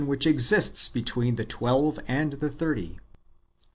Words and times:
which 0.07 0.25
exists 0.25 0.89
between 0.89 1.35
the 1.35 1.45
twelve 1.45 1.99
and 2.07 2.31
the 2.33 2.49
thirty. 2.49 2.97